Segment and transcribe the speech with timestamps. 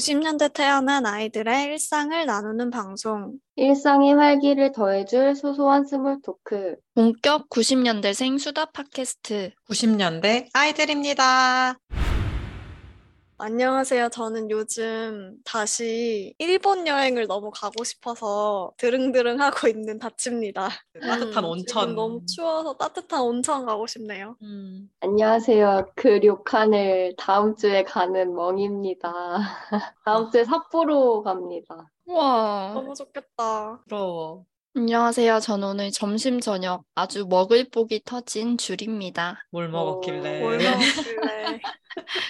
[0.00, 3.34] 90년대 태어난 아이들의 일상을 나누는 방송.
[3.56, 6.76] 일상의 활기를 더해줄 소소한 small talk.
[6.94, 9.50] 본격 90년대생 수다 팟캐스트.
[9.68, 11.76] 90년대 아이들입니다.
[13.42, 14.10] 안녕하세요.
[14.10, 20.68] 저는 요즘 다시 일본 여행을 너무 가고 싶어서 드릉드릉 하고 있는 다치입니다.
[21.00, 21.66] 따뜻한 음, 온천.
[21.66, 24.36] 지금 너무 추워서 따뜻한 온천 가고 싶네요.
[24.42, 24.90] 음.
[25.00, 25.86] 안녕하세요.
[25.96, 29.38] 그 료칸을 다음 주에 가는 멍입니다.
[30.04, 31.90] 다음 주에 삿포로 갑니다.
[32.04, 33.80] 와, 너무 좋겠다.
[33.88, 34.44] 부러워.
[34.76, 35.40] 안녕하세요.
[35.40, 39.44] 저는 오늘 점심 저녁 아주 먹을 복이 터진 줄입니다.
[39.50, 40.40] 뭘 먹었길래.
[40.40, 41.60] 뭘 먹었길래.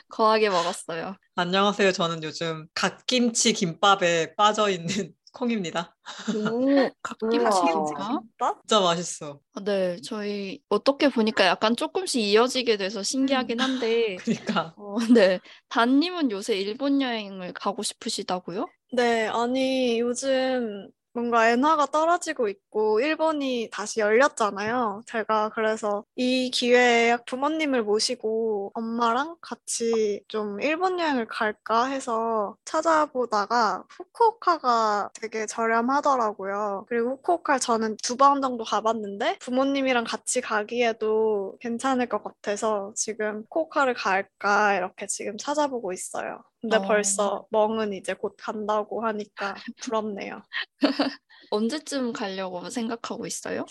[0.08, 1.16] 거하게 먹었어요.
[1.34, 1.92] 안녕하세요.
[1.92, 4.86] 저는 요즘 갓김치 김밥에 빠져 있는
[5.32, 5.95] 콩입니다.
[6.34, 8.09] 오, 갓김치인가?
[8.20, 8.60] 김밥?
[8.66, 9.38] 진짜 맛있어.
[9.54, 15.38] 아, 네, 저희 어떻게 보니까 약간 조금씩 이어지게 돼서 신기하긴 한데, 그러니까 어, 네.
[15.68, 18.66] 단님은 요새 일본 여행을 가고 싶으시다고요?
[18.93, 25.02] 네, 아니, 요즘 뭔가 엔화가 떨어지고 있고, 일본이 다시 열렸잖아요.
[25.06, 35.10] 제가 그래서 이 기회에 부모님을 모시고 엄마랑 같이 좀 일본 여행을 갈까 해서 찾아보다가 후쿠오카가
[35.20, 36.84] 되게 저렴하더라고요.
[36.88, 43.94] 그리고 후쿠오카 저는 두 번 정도 가봤는데, 부모님이랑 같이 가기에도 괜찮을 것 같아서 지금 후쿠오카를
[43.94, 46.42] 갈까 이렇게 지금 찾아보고 있어요.
[46.60, 46.82] 근데 어.
[46.82, 50.42] 벌써 멍은 이제 곧 간다고 하니까 부럽네요.
[51.50, 53.66] 언제쯤 가려고 생각하고 있어요?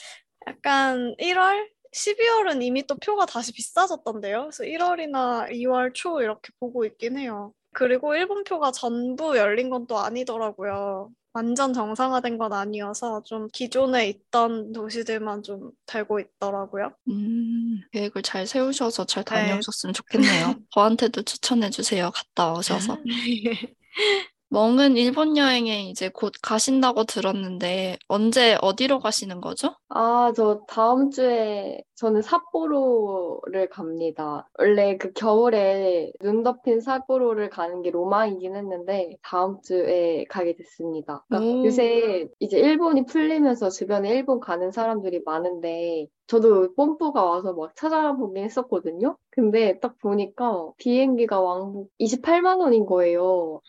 [0.47, 1.69] 약간 1월?
[1.91, 4.41] 12월은 이미 또 표가 다시 비싸졌던데요.
[4.51, 7.53] 그래서 1월이나 2월 초 이렇게 보고 있긴 해요.
[7.73, 11.09] 그리고 일본 표가 전부 열린 건 또 아니더라고요.
[11.33, 16.91] 완전 정상화된 건 아니어서 좀 기존에 있던 도시들만 좀 되고 있더라고요.
[17.09, 19.31] 음, 계획을 잘 세우셔서 잘 네.
[19.33, 20.55] 다녀오셨으면 좋겠네요.
[20.71, 22.11] 저한테도 추천해 주세요.
[22.11, 22.97] 갔다 오셔서.
[24.51, 29.75] 멍은 일본 여행에 이제 곧 가신다고 들었는데 언제 어디로 가시는 거죠?
[29.89, 34.49] 아, 저 다음 주에 저는 삿포로를 갑니다.
[34.57, 41.23] 원래 그 겨울에 눈 덮인 삿포로를 가는 게 로망이긴 했는데 다음 주에 가게 됐습니다.
[41.27, 41.65] 그러니까 오.
[41.65, 49.17] 요새 이제 일본이 풀리면서 주변에 일본 가는 사람들이 많은데 저도 뽐뿌가 와서 막 찾아보긴 했었거든요.
[49.31, 53.61] 근데 딱 보니까 비행기가 왕복 28만 원인 거예요.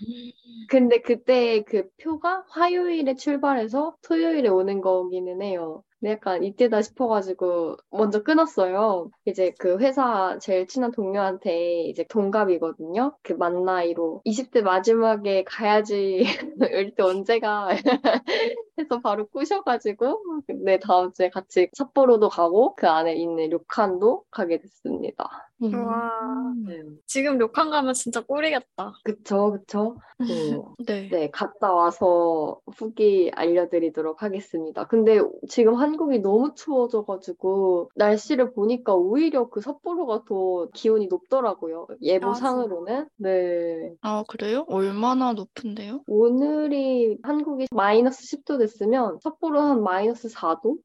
[0.68, 5.82] 근데 그때 그 표가 화요일에 출발해서 토요일에 오는 거기는 해요.
[6.00, 9.10] 근데 약간 이때다 싶어가지고 먼저 끊었어요.
[9.26, 13.16] 이제 그 회사 제일 친한 동료한테 이제 동갑이거든요.
[13.22, 16.22] 그 만 나이로 20대 마지막에 가야지
[16.94, 17.68] 이때 언제가
[18.80, 25.50] 해서 바로 꾸셔가지고 근데 다음 주에 같이 삿포로도 가고 그 안에 있는 료칸도 가게 됐습니다.
[25.62, 26.98] 와, 음.
[27.06, 28.94] 지금 료칸 가면 진짜 꿀이겠다.
[29.04, 29.96] 그쵸, 그쵸.
[30.16, 30.24] 그,
[30.86, 31.08] 네.
[31.10, 34.86] 네, 갔다 와서 후기 알려드리도록 하겠습니다.
[34.86, 41.88] 근데 지금 한국이 너무 추워져가지고 날씨를 보니까 오히려 그 삿포로가 더 기온이 높더라고요.
[42.00, 43.08] 예보상으로는.
[43.16, 43.94] 네.
[44.00, 44.64] 아, 그래요?
[44.68, 46.00] 얼마나 높은데요?
[46.06, 50.76] 오늘이 한국이 마이너스 10도 됐 으면 삿포로 한 마이너스 4도?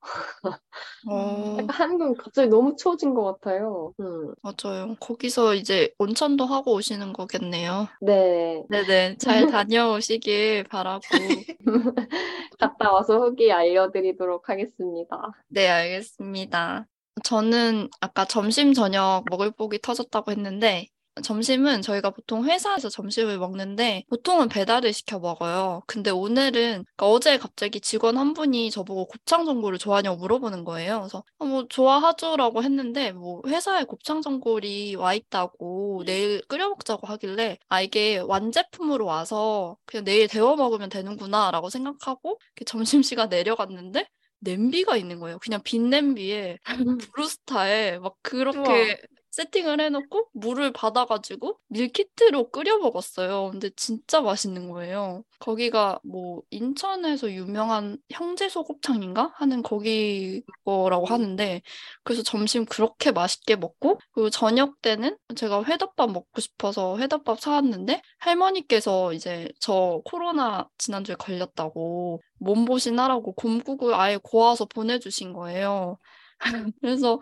[1.10, 3.94] 어, 약간 한국은 갑자기 너무 추워진 것 같아요.
[4.00, 4.96] 음, 맞아요.
[5.00, 7.88] 거기서 이제 온천도 하고 오시는 거겠네요.
[8.02, 8.64] 네.
[8.70, 9.18] 네네.
[9.18, 11.02] 잘 다녀오시길 바라고.
[12.60, 15.32] 갔다 와서 후기 알려드리도록 하겠습니다.
[15.50, 16.88] 네, 알겠습니다.
[17.24, 20.88] 저는 아까 점심, 저녁 먹을 복이 터졌다고 했는데,
[21.24, 25.82] 점심은 저희가 보통 회사에서 점심을 먹는데, 보통은 배달을 시켜 먹어요.
[25.88, 31.00] 근데 오늘은, 그러니까 어제 갑자기 직원 한 분이 저보고 곱창 전골을 좋아하냐고 물어보는 거예요.
[31.00, 37.58] 그래서, 아, 뭐, 좋아하죠라고 했는데, 뭐, 회사에 곱창 전골이 와 있다고 내일 끓여 먹자고 하길래,
[37.70, 42.66] 아, 이게 완제품으로 와서 그냥 내일 데워 먹으면 되는구나라고 생각하고, 이렇게
[43.00, 44.06] 점심 시간 내려갔는데,
[44.40, 45.40] 냄비가 있는 거예요.
[45.40, 46.58] 그냥 빈 냄비에
[46.98, 49.02] 브루스타에 막 그렇게
[49.36, 53.50] 세팅을 해놓고 물을 받아가지고 밀키트로 끓여 먹었어요.
[53.52, 55.24] 근데 진짜 맛있는 거예요.
[55.40, 61.62] 거기가 뭐 인천에서 유명한 형제 소곱창인가 하는 거기 거라고 하는데
[62.06, 69.12] 그래서 점심 그렇게 맛있게 먹고 그리고 저녁 때는 제가 회덮밥 먹고 싶어서 회덮밥 사왔는데 할머니께서
[69.12, 75.98] 이제 저 코로나 지난주에 걸렸다고 몸보신 하라고 곰국을 아예 고아서 보내주신 거예요.
[76.82, 77.20] 그래서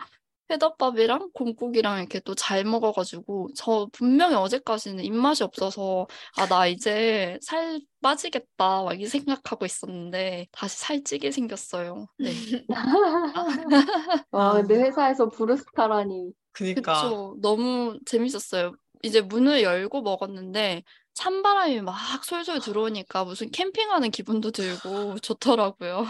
[0.50, 6.06] 회덮밥이랑 곰국이랑 이렇게 또 잘 먹어가지고 저 분명히 어제까지는 입맛이 없어서
[6.36, 12.06] 아 나 이제 살 빠지겠다 막 이 생각하고 있었는데 다시 살찌게 생겼어요.
[12.18, 12.30] 네.
[14.30, 16.32] 와, 근데 회사에서 브루스타라니.
[16.52, 16.94] 그니까.
[16.94, 17.36] 그쵸.
[17.40, 18.72] 너무 재밌었어요.
[19.02, 20.82] 이제 문을 열고 먹었는데
[21.14, 26.06] 찬바람이 막 솔솔 들어오니까 무슨 캠핑하는 기분도 들고 좋더라고요.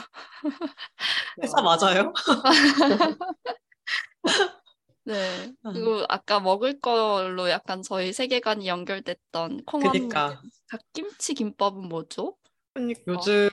[1.42, 2.12] 회사 맞아요?
[5.04, 5.52] 네.
[5.66, 5.72] 음.
[5.72, 10.40] 그리고 아까 먹을 걸로 약간 저희 세계관이 연결됐던 콩나물 그니까.
[10.68, 12.36] 갓김치 김밥은 뭐죠?
[12.72, 13.02] 그러니까.
[13.06, 13.50] 요즘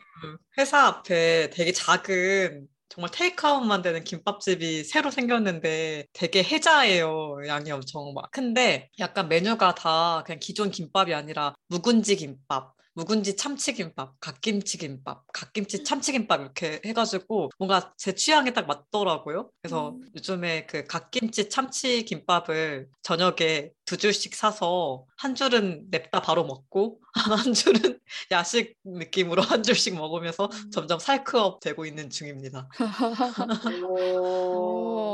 [0.57, 7.38] 회사 앞에 되게 작은 정말 테이크아웃만 되는 김밥집이 새로 생겼는데 되게 혜자예요.
[7.47, 14.19] 양이 엄청 막 큰데 약간 메뉴가 다 그냥 기존 김밥이 아니라 묵은지 김밥, 묵은지 참치김밥,
[14.19, 19.49] 갓김치김밥, 갓김치 참치김밥 이렇게 해가지고 뭔가 제 취향에 딱 맞더라고요.
[19.61, 20.01] 그래서 음.
[20.15, 27.99] 요즘에 그 갓김치 참치김밥을 저녁에 두 줄씩 사서 한 줄은 냅다 바로 먹고 한 줄은
[28.31, 30.71] 야식 느낌으로 한 줄씩 먹으면서 음.
[30.71, 32.67] 점점 살크업 되고 있는 중입니다.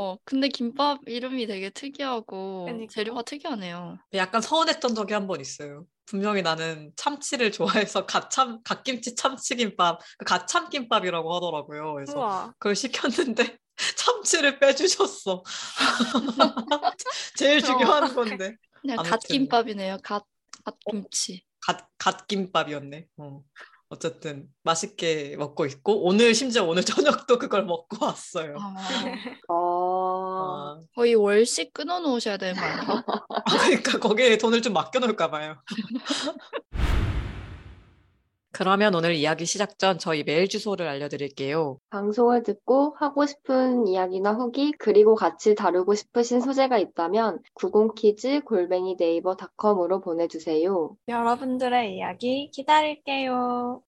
[0.08, 0.12] 오.
[0.12, 2.92] 어, 근데 김밥 이름이 되게 특이하고 그니까.
[2.92, 3.98] 재료가 특이하네요.
[4.14, 5.84] 약간 서운했던 적이 한 번 있어요.
[6.06, 11.94] 분명히 나는 참치를 좋아해서 갓참 갓김치 참치김밥, 그 갓참김밥이라고 하더라고요.
[11.94, 12.54] 그래서 우와.
[12.58, 13.58] 그걸 시켰는데
[13.96, 15.42] 참치를 빼주셨어.
[17.36, 18.56] 제일 중요한 건데.
[18.80, 18.96] 그냥.
[19.02, 19.98] 갓김밥이네요.
[20.02, 20.24] 갓,
[20.64, 21.42] 갓김치.
[21.60, 23.06] 갓, 갓김밥이었네.
[23.18, 23.42] 어.
[23.90, 26.82] 어쨌든 맛있게 먹고 있고 오늘 심지어 오늘
[27.26, 28.56] 저녁도 그걸 먹고 왔어요.
[28.58, 28.74] 아,
[29.48, 29.54] 아.
[29.54, 33.04] 아, 거의 월식 끊어 놓으셔야 되는 거 아니에요?
[33.28, 35.56] 아, 그러니까 거기에 돈을 좀 맡겨 놓을까 봐요.
[38.52, 41.78] 그러면 오늘 이야기 시작 전 저희 메일 주소를 알려드릴게요.
[41.90, 49.36] 방송을 듣고 하고 싶은 이야기나 후기, 그리고 같이 다루고 싶으신 소재가 있다면 90키즈 골뱅이 네이버
[49.36, 50.96] 닷컴으로 보내주세요.
[51.08, 53.82] 여러분들의 이야기 기다릴게요.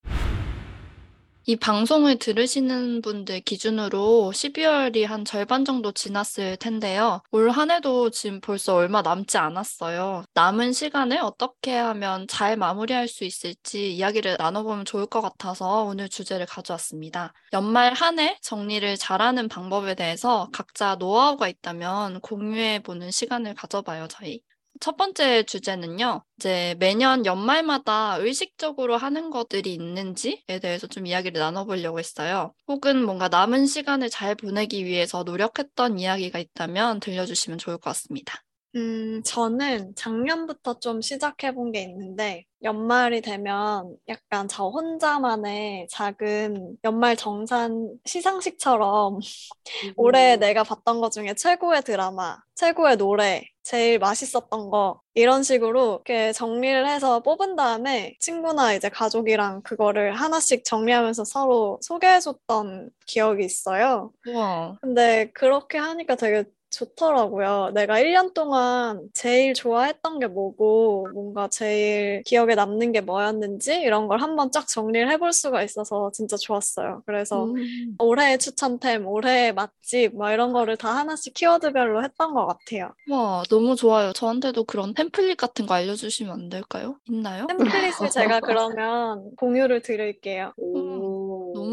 [1.50, 7.23] 이 방송을 들으시는 분들 기준으로 12월이 한 절반 정도 지났을 텐데요.
[7.32, 10.23] 올 한 해도 지금 벌써 얼마 남지 않았어요.
[10.35, 16.47] 남은 시간을 어떻게 하면 잘 마무리할 수 있을지 이야기를 나눠보면 좋을 것 같아서 오늘 주제를
[16.47, 17.32] 가져왔습니다.
[17.52, 24.41] 연말 한 해 정리를 잘하는 방법에 대해서 각자 노하우가 있다면 공유해보는 시간을 가져봐요, 저희.
[24.80, 26.24] 첫 번째 주제는요.
[26.38, 32.54] 이제 매년 연말마다 의식적으로 하는 것들이 있는지에 대해서 좀 이야기를 나눠보려고 했어요.
[32.66, 38.42] 혹은 뭔가 남은 시간을 잘 보내기 위해서 노력했던 이야기가 있다면 들려주시면 좋을 것 같습니다.
[38.76, 47.90] 음, 저는 작년부터 좀 시작해본 게 있는데, 연말이 되면 약간 저 혼자만의 작은 연말 정산
[48.04, 49.18] 시상식처럼
[49.96, 56.32] 올해 내가 봤던 것 중에 최고의 드라마, 최고의 노래, 제일 맛있었던 거, 이런 식으로 이렇게
[56.32, 64.11] 정리를 해서 뽑은 다음에 친구나 이제 가족이랑 그거를 하나씩 정리하면서 서로 소개해줬던 기억이 있어요.
[64.26, 64.76] 우와.
[64.81, 67.72] 근데 그렇게 하니까 되게 좋더라고요.
[67.75, 74.20] 내가 1년 동안 제일 좋아했던 게 뭐고, 뭔가 제일 기억에 남는 게 뭐였는지, 이런 걸
[74.20, 77.02] 한번 쫙 정리를 해볼 수가 있어서 진짜 좋았어요.
[77.06, 77.96] 그래서 음.
[77.99, 82.93] 올해의 추천템, 올해의 맛집, 뭐 이런 거를 다 하나씩 키워드별로 했던 것 같아요.
[83.11, 84.12] 와, 너무 좋아요.
[84.12, 86.96] 저한테도 그런 템플릿 같은 거 알려주시면 안 될까요?
[87.08, 87.46] 있나요?
[87.49, 90.52] 템플릿을 제가 그러면 공유를 드릴게요.
[90.56, 90.89] 오.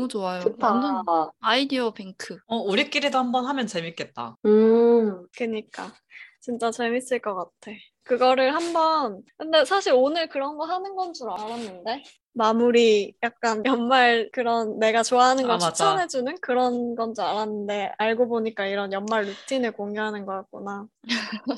[0.08, 0.40] 너무 좋아요.
[0.42, 0.74] 좋다.
[0.74, 1.04] 완전
[1.40, 2.38] 아이디어 뱅크.
[2.48, 4.36] 어, 우리끼리도 한번 하면 재밌겠다.
[4.46, 5.26] 음.
[5.38, 5.94] 그니까.
[6.40, 7.72] 진짜 재밌을 것 같아.
[8.08, 14.78] 그거를 한번, 근데 사실 오늘 그런 거 하는 건 줄 알았는데, 마무리 약간 연말 그런
[14.80, 15.58] 내가 좋아하는 걸 아.
[15.60, 20.88] 추천해주는 그런 건 줄 알았는데, 알고 보니까 이런 연말 루틴을 공유하는 거였구나.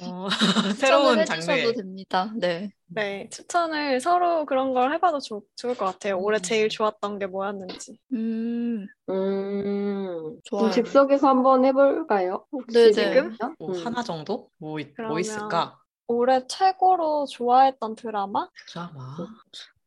[0.02, 0.28] 어,
[0.74, 1.74] 추천을 새로운 해주셔도 장르.
[1.74, 2.32] 됩니다.
[2.38, 2.72] 네.
[2.92, 6.18] 네, 추천을 서로 그런 걸 해봐도 좋, 좋을 것 같아요.
[6.18, 6.42] 올해 음.
[6.42, 8.00] 제일 좋았던 게 뭐였는지.
[8.14, 10.40] 음, 음.
[10.46, 10.72] 좋아요.
[10.72, 12.46] 즉석에서 한번 해볼까요?
[12.52, 12.92] 혹시 네네.
[12.94, 13.38] 지금?
[13.60, 13.86] 뭐 음.
[13.86, 14.50] 하나 정도?
[14.58, 15.78] 뭐, 있- 뭐 그러면- 있을까?
[16.10, 18.50] 올해 최고로 좋아했던 드라마?
[18.68, 19.16] 드라마.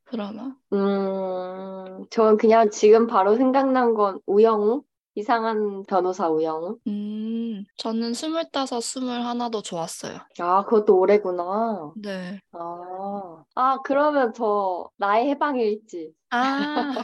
[0.08, 0.54] 드라마.
[0.72, 4.84] 음, 저는 그냥 지금 바로 생각난 건 우영우?
[5.16, 6.78] 이상한 변호사 우영우?
[6.86, 10.20] 음, 저는 스물다섯, 스물하나도 좋았어요.
[10.38, 11.92] 아, 그것도 올해구나.
[11.96, 12.40] 네.
[12.52, 16.12] 아, 아, 그러면 저 나의 해방일지.
[16.30, 16.94] 아.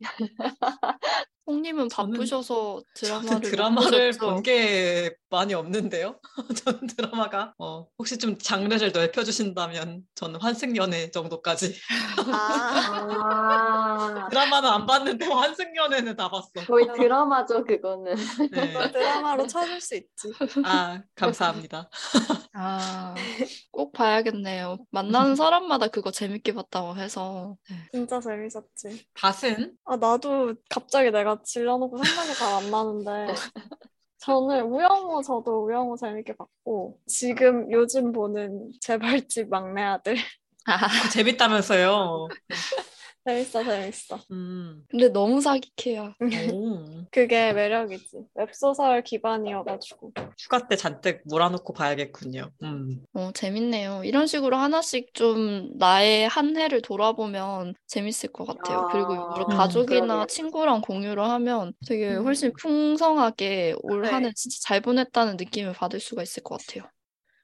[1.46, 4.26] 홍님은 저는- 바쁘셔서 저는 드라마를 못 드라마를 보셨죠?
[4.34, 6.20] 본 게 많이 없는데요.
[6.66, 11.74] 저는 드라마가 어, 혹시 좀 장르를 넓혀주신다면 저는 환승연애 정도까지
[12.32, 16.50] 아, 아, 드라마는 안 봤는데 환승연애는 다 봤어.
[16.66, 18.14] 거의 드라마죠, 그거는.
[18.52, 18.72] 네.
[18.72, 20.32] 그걸 드라마로 찾을 수 있지.
[20.64, 21.88] 아 감사합니다.
[22.54, 23.14] 아,
[23.70, 24.78] 꼭 봐야겠네요.
[24.90, 27.56] 만나는 사람마다 그거 재밌게 봤다고 해서.
[27.70, 27.76] 네.
[27.92, 29.06] 진짜 재밌었지.
[29.14, 33.34] 밭은 아, 나도 갑자기 내가 질러놓고 생각이 잘 안 나는데.
[34.18, 40.16] 저는 우영우, 저도 우영우 재밌게 봤고, 지금 요즘 보는 재벌집 막내 아들.
[40.90, 42.34] 그거 재밌다면서요.
[43.24, 44.18] 재밌어, 재밌어.
[44.32, 44.84] 음.
[44.88, 46.14] 근데 너무 사기캐야.
[46.52, 46.82] 오.
[47.12, 48.24] 그게 매력이지.
[48.34, 50.12] 웹소설 기반이어가지고.
[50.38, 52.50] 휴가 때 잔뜩 몰아놓고 봐야겠군요.
[52.64, 53.04] 음.
[53.14, 54.02] 어, 재밌네요.
[54.04, 58.80] 이런 식으로 하나씩 좀 나의 한 해를 돌아보면 재밌을 것 같아요.
[58.90, 60.26] 그리고 이거를 아, 가족이나 그러네요.
[60.26, 62.24] 친구랑 공유를 하면 되게 음.
[62.24, 64.10] 훨씬 풍성하게 올 네.
[64.10, 66.90] 한해 진짜 잘 보냈다는 느낌을 받을 수가 있을 것 같아요.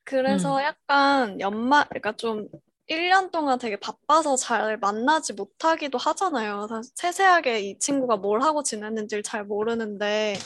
[0.04, 0.62] 그래서 음.
[0.62, 2.48] 약간 연말, 그러니까 좀
[2.88, 6.66] 1년 동안 되게 바빠서 잘 만나지 못하기도 하잖아요.
[6.94, 10.36] 세세하게 이 친구가 뭘 하고 지냈는지를 잘 모르는데,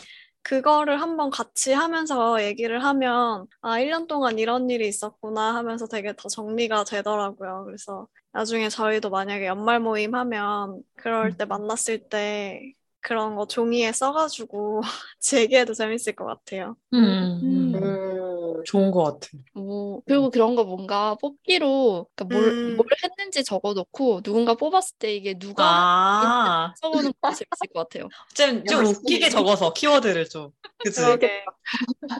[0.42, 6.28] 그거를 한번 같이 하면서 얘기를 하면, 아, 1년 동안 이런 일이 있었구나 하면서 되게 더
[6.28, 7.64] 정리가 되더라고요.
[7.66, 14.80] 그래서 나중에 저희도 만약에 연말 모임 하면, 그럴 때 만났을 때 그런 거 종이에 써가지고
[15.20, 16.76] 같이 얘기해도 재밌을 것 같아요.
[16.94, 17.40] 음.
[17.42, 17.75] 음.
[17.75, 19.28] 음, 좋은 것 같아.
[19.54, 22.76] 오, 그리고 그런 거 뭔가 뽑기로 그러니까 뭘, 음.
[22.76, 28.08] 뭘 했는지 적어놓고 누군가 뽑았을 때 이게 누가 아, 써보는 것도 재밌을 것 같아요.
[28.34, 28.84] 좀, 좀.
[28.84, 30.50] 웃기게 적어서 키워드를 좀.
[30.78, 31.00] 그치?
[31.00, 31.44] 그러게.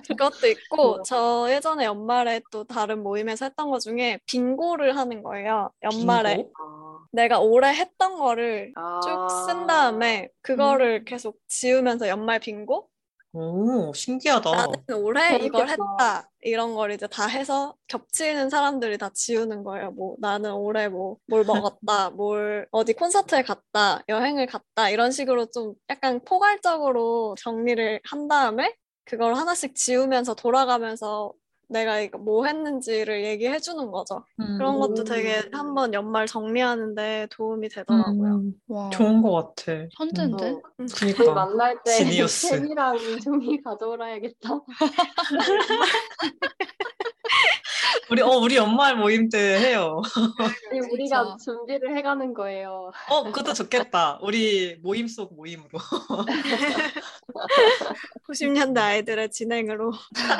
[0.09, 5.71] 그것도 있고, 저 예전에 연말에 또 다른 모임에서 했던 것 중에 빙고를 하는 거예요.
[5.83, 6.52] 연말에 빙고?
[6.59, 9.67] 아, 내가 올해 했던 거를 쭉쓴 아.
[9.67, 12.88] 다음에 그거를 계속 지우면서 연말 빙고?
[13.35, 14.51] 오, 신기하다.
[14.51, 15.73] 나는 올해 이걸 재밌겠다.
[15.99, 16.31] 했다.
[16.43, 19.91] 이런 걸 이제 다 해서 겹치는 사람들이 다 지우는 거예요.
[19.93, 25.75] 뭐 나는 올해 뭐 뭘 먹었다, 뭘 어디 콘서트에 갔다, 여행을 갔다 이런 식으로 좀
[25.89, 28.75] 약간 포괄적으로 정리를 한 다음에
[29.05, 31.33] 그걸 하나씩 지우면서 돌아가면서
[31.73, 34.25] 내가 이거 뭐 했는지를 얘기해 주는 거죠.
[34.41, 34.57] 음.
[34.59, 35.05] 그런 것도 음.
[35.05, 38.35] 되게 한번 연말 정리하는데 도움이 되더라고요.
[38.35, 39.87] 음, 와, 좋은 것 같아.
[39.97, 40.50] 천재인데?
[40.50, 41.35] 어, 저희 그니까.
[41.35, 42.05] 만날 때.
[42.05, 44.61] 펜이랑 종이 가져오라 야겠다.
[48.11, 50.01] 우리, 어, 우리 연말 모임 때 해요.
[50.71, 51.37] 아니, 우리가.
[51.45, 52.91] 준비를 해가는 거예요.
[53.07, 54.19] 어, 그것도 좋겠다.
[54.23, 55.79] 우리 모임 속 모임으로.
[58.27, 59.93] 90년대 아이들의 진행으로.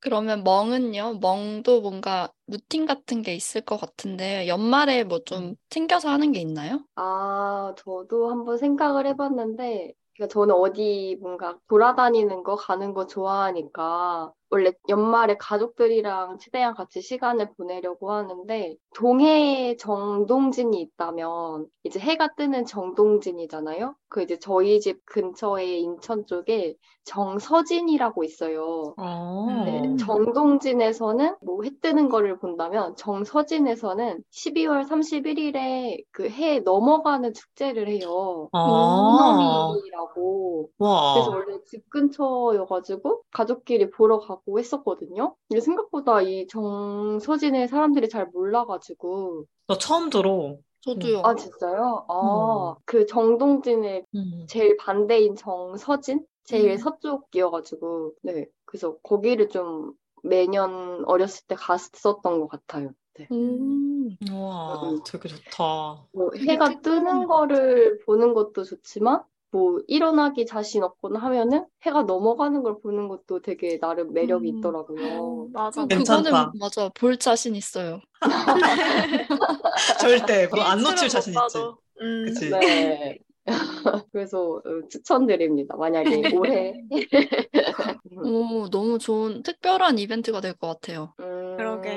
[0.00, 1.18] 그러면 멍은요?
[1.20, 6.84] 멍도 뭔가 루틴 같은 게 있을 것 같은데 연말에 뭐 좀 챙겨서 하는 게 있나요?
[6.96, 14.72] 아, 저도 한번 생각을 해봤는데, 그러니까 저는 어디 뭔가 돌아다니는 거, 가는 거 좋아하니까, 원래
[14.88, 23.96] 연말에 가족들이랑 최대한 같이 시간을 보내려고 하는데, 동해에 정동진이 있다면, 이제 해가 뜨는 정동진이잖아요?
[24.08, 28.94] 그 이제 저희 집 근처에 인천 쪽에 정서진이라고 있어요.
[28.96, 29.46] 어.
[29.64, 29.96] 네, 음.
[29.96, 38.48] 정동진에서는 뭐 해 뜨는 거를 본다면 정서진에서는 12월 31일에 그 해 넘어가는 축제를 해요.
[38.52, 40.70] 아, 소나미라고.
[41.12, 41.32] 그래서 와.
[41.32, 45.36] 원래 집 근처여가지고 가족끼리 보러 가고 했었거든요.
[45.48, 49.46] 근데 생각보다 이 정서진에 사람들이 잘 몰라가지고.
[49.66, 50.56] 나 처음 들어.
[50.80, 51.22] 저도요.
[51.24, 52.04] 아, 진짜요?
[52.08, 52.82] 아, 음.
[52.84, 54.46] 그 정동진의 음.
[54.48, 56.26] 제일 반대인 정서진?
[56.44, 56.76] 제일 음.
[56.76, 58.46] 서쪽이어가지고, 네.
[58.66, 62.90] 그래서 거기를 좀 매년 어렸을 때 갔었던 것 같아요.
[63.14, 63.28] 네.
[63.32, 65.00] 음, 와, 음.
[65.06, 66.04] 되게 좋다.
[66.12, 69.22] 뭐 해가 뜨는 거를 보는 것도 좋지만,
[69.54, 74.56] 뭐 일어나기 자신 없거나 하면은 해가 넘어가는 걸 보는 것도 되게 나름 매력이 음.
[74.58, 75.50] 있더라고요.
[75.52, 75.86] 맞아.
[75.86, 76.52] 그리고 그거는 괜찮다.
[76.58, 76.88] 맞아.
[76.90, 78.00] 볼 자신 있어요.
[80.00, 80.46] 절대.
[80.48, 81.58] 그거 안 놓칠 자신 못 있지.
[82.00, 82.24] 음.
[82.24, 82.50] 그치?
[82.50, 83.18] 네.
[84.12, 85.76] 그래서 어, 추천드립니다.
[85.76, 86.74] 만약에 올해.
[88.24, 91.14] 오, 너무 좋은 특별한 이벤트가 될 것 같아요.
[91.20, 91.90] 음, 그러게.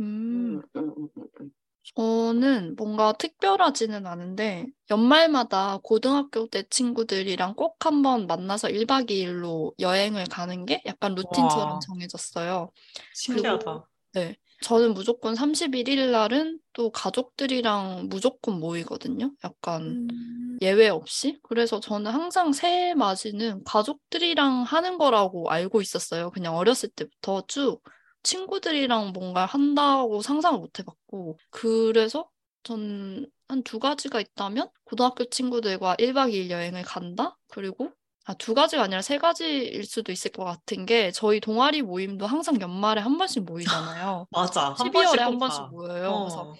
[0.00, 1.50] 음, 음, 음, 음, 음, 음.
[1.94, 10.64] 저는 뭔가 특별하지는 않은데 연말마다 고등학교 때 친구들이랑 꼭 한번 만나서 1박 2일로 여행을 가는
[10.64, 11.78] 게 약간 루틴처럼 와.
[11.80, 12.70] 정해졌어요.
[13.12, 13.88] 신기하다.
[14.14, 14.36] 네.
[14.62, 19.32] 저는 무조건 31일 날은 또 가족들이랑 무조건 모이거든요.
[19.44, 20.58] 약간 음.
[20.62, 21.38] 예외 없이.
[21.42, 26.30] 그래서 저는 항상 새해 맞이는 가족들이랑 하는 거라고 알고 있었어요.
[26.30, 27.82] 그냥 어렸을 때부터 쭉
[28.24, 31.38] 친구들이랑 뭔가 한다고 상상을 못 해봤고.
[31.50, 32.28] 그래서
[32.64, 37.36] 전 한 두 가지가 있다면 고등학교 친구들과 1박 2일 여행을 간다?
[37.48, 37.90] 그리고
[38.24, 42.58] 아, 두 가지가 아니라 세 가지일 수도 있을 것 같은 게 저희 동아리 모임도 항상
[42.60, 44.26] 연말에 한 번씩 모이잖아요.
[44.32, 44.74] 맞아.
[44.78, 45.66] 한 12월에 번씩 한꼭 번씩 가.
[45.68, 46.20] 모여요.
[46.20, 46.54] 그래서 어.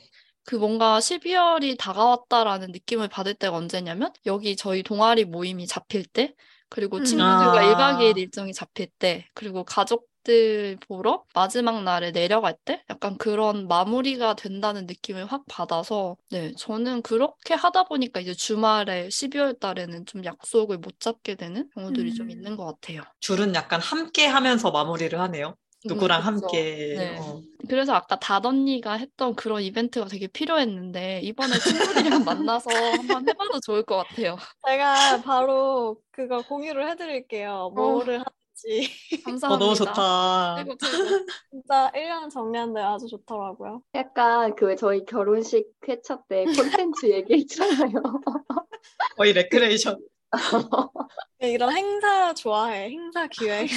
[0.44, 6.34] 그 뭔가 12월이 다가왔다라는 느낌을 받을 때가 언제냐면 여기 저희 동아리 모임이 잡힐 때
[6.68, 7.04] 그리고 음.
[7.04, 8.18] 친구들과 1박 2일 아.
[8.20, 14.86] 일정이 잡힐 때 그리고 가족 들 보러 마지막 날에 내려갈 때 약간 그런 마무리가 된다는
[14.86, 20.98] 느낌을 확 받아서 네 저는 그렇게 하다 보니까 이제 주말에 12월 달에는 좀 약속을 못
[20.98, 22.30] 잡게 되는 경우들이 좀 음.
[22.30, 23.02] 있는 것 같아요.
[23.20, 25.54] 줄은 약간 함께 하면서 마무리를 하네요.
[25.84, 26.26] 누구랑 음.
[26.26, 26.94] 함께.
[26.96, 27.18] 네.
[27.18, 27.40] 어.
[27.68, 33.96] 그래서 아까 다던니가 했던 그런 이벤트가 되게 필요했는데 이번에 친구들이랑 만나서 한번 해봐도 좋을 것
[33.96, 34.36] 같아요.
[34.66, 37.72] 제가 바로 그거 공유를 해드릴게요.
[37.74, 38.24] 뭐를 하
[39.14, 39.58] 어, 감사합니다.
[39.58, 40.56] 너무 좋다.
[40.56, 41.26] 최고 최고.
[41.50, 43.82] 진짜 1년 정리하는데 아주 좋더라고요.
[43.94, 47.92] 약간 그 저희 결혼식 회차 때 콘텐츠 얘기했잖아요.
[49.16, 49.98] 거의 레크레이션.
[51.38, 52.90] 네, 이런 행사 좋아해.
[52.90, 53.68] 행사 기획.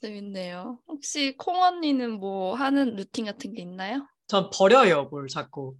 [0.00, 0.80] 재밌네요.
[0.88, 4.06] 혹시 콩 언니는 뭐 하는 루틴 같은 게 있나요?
[4.32, 5.74] 전 버려요, 뭘 자꾸.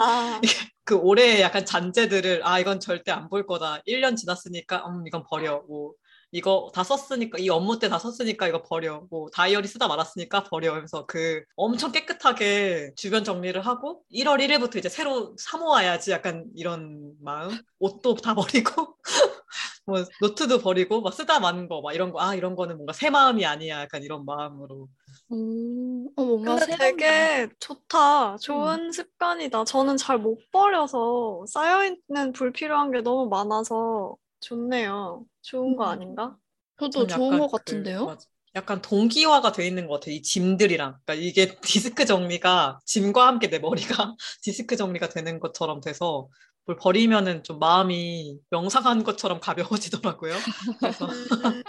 [0.00, 0.40] 아,
[0.84, 3.82] 그 올해 약간 잔재들을 아 이건 절대 안 볼 거다.
[3.86, 5.62] 1년 지났으니까 음 이건 버려.
[5.68, 5.92] 뭐
[6.32, 9.06] 이거 다 썼으니까 이 업무 때 다 썼으니까 이거 버려.
[9.10, 10.72] 뭐 다이어리 쓰다 말았으니까 버려.
[10.74, 17.12] 하면서 그 엄청 깨끗하게 주변 정리를 하고 1월 1일부터 이제 새로 사 모아야지 약간 이런
[17.22, 17.56] 마음.
[17.78, 18.96] 옷도 다 버리고
[19.86, 23.10] 뭐 노트도 버리고 막 쓰다 마는 거 막 이런 거 아 이런 거는 뭔가 새
[23.10, 23.82] 마음이 아니야.
[23.82, 24.88] 약간 이런 마음으로.
[25.30, 28.36] 음, 어, 뭔가 근데 되게 좋다.
[28.38, 29.64] 좋은 습관이다.
[29.64, 35.26] 저는 잘 못 버려서 쌓여있는 불필요한 게 너무 많아서 좋네요.
[35.42, 35.90] 좋은 거 음.
[35.90, 36.36] 아닌가?
[36.80, 38.02] 저도 전 좋은 약간 것 그, 같은데요?
[38.02, 38.26] 맞아.
[38.56, 40.10] 약간 동기화가 돼 있는 것 같아.
[40.12, 40.98] 이 짐들이랑.
[41.06, 46.28] 그러니까 이게 디스크 정리가 짐과 함께 내 머리가 디스크 정리가 되는 것처럼 돼서
[46.66, 50.48] 뭘 버리면은 좀 마음이 명상한 것처럼 가벼워지더라고요.
[50.80, 51.62] 그래서 음,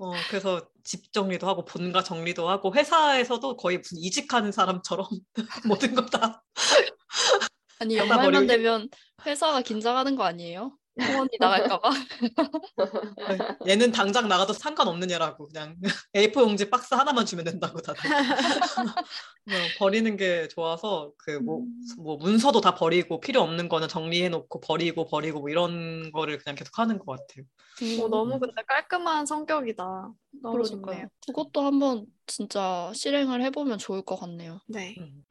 [0.00, 5.06] 어, 그래서 집 정리도 하고 본가 정리도 하고 회사에서도 거의 무슨 이직하는 사람처럼
[5.66, 6.44] 모든 거 다
[7.78, 8.46] 아니, 연말만.
[8.46, 8.88] 되면
[9.24, 10.76] 회사가 긴장하는 거 아니에요?
[10.96, 11.90] 콩 언니 나갈까 봐.
[13.66, 15.76] 얘는 당장 나가도 상관없는 애라고 그냥
[16.14, 18.00] A4 용지 박스 하나만 주면 된다고 다들
[19.78, 21.64] 버리는 게 좋아서 그뭐
[21.98, 26.56] 뭐 문서도 다 버리고 필요 없는 거는 정리해 놓고 버리고 버리고 뭐 이런 거를 그냥
[26.56, 27.44] 계속 하는 것 같아요.
[28.02, 29.84] 어, 너무 근데 깔끔한 성격이다.
[30.42, 30.80] 너무 그러니까요.
[30.80, 31.08] 좋네요.
[31.26, 34.60] 그것도 한번 진짜 실행을 해보면 좋을 것 같네요.
[34.66, 34.94] 네.
[34.98, 35.24] 음.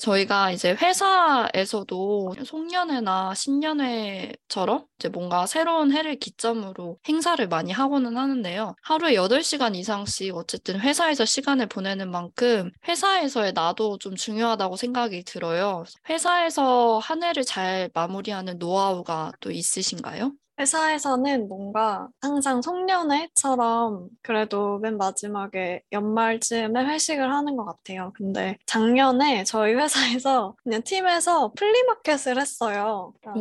[0.00, 8.74] 저희가 이제 회사에서도 송년회나 신년회처럼 이제 뭔가 새로운 해를 기점으로 행사를 많이 하고는 하는데요.
[8.82, 15.84] 하루에 8시간 이상씩 어쨌든 회사에서 시간을 보내는 만큼 회사에서의 나도 좀 중요하다고 생각이 들어요.
[16.08, 20.32] 회사에서 한 해를 잘 마무리하는 노하우가 또 있으신가요?
[20.58, 28.12] 회사에서는 뭔가 항상 송년회처럼 그래도 맨 마지막에 연말쯤에 회식을 하는 것 같아요.
[28.14, 33.12] 근데 작년에 저희 회사에서 그냥 팀에서 flea market을 했어요.
[33.22, 33.32] 다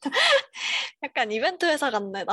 [1.02, 2.32] 약간 이벤트 회사 같네, 나.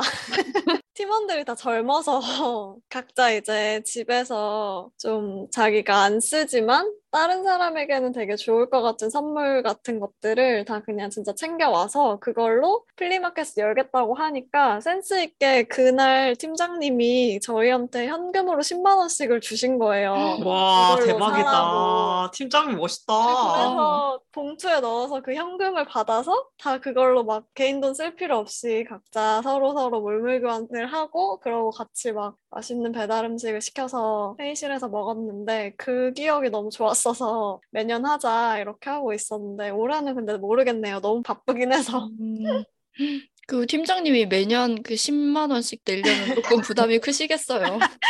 [0.94, 2.20] 팀원들이 다 젊어서
[2.88, 10.00] 각자 이제 집에서 좀 자기가 안 쓰지만 다른 사람에게는 되게 좋을 것 같은 선물 같은
[10.00, 18.08] 것들을 다 그냥 진짜 챙겨와서 그걸로 flea market을 열겠다고 하니까 센스 있게 그날 팀장님이 저희한테
[18.08, 20.12] 현금으로 10만 원씩을 주신 거예요.
[20.44, 21.50] 와 대박이다.
[21.52, 22.30] 사라고.
[22.32, 23.12] 팀장님 멋있다.
[23.14, 29.40] 그래서 봉투에 넣어서 그 현금을 받아서 다 그걸로 막 개인 돈 쓸 필요 없이 각자
[29.42, 36.12] 서로 서로 물물 교환을 하고 그러고 같이 막 맛있는 배달 음식을 시켜서 회의실에서 먹었는데 그
[36.12, 41.00] 기억이 너무 좋았어서 매년 하자 이렇게 하고 있었는데 올해는 근데 모르겠네요.
[41.00, 42.08] 너무 바쁘긴 해서.
[42.20, 42.64] 음,
[43.46, 47.78] 그 팀장님이 매년 그 10만 원씩 내려면 조금 부담이 크시겠어요.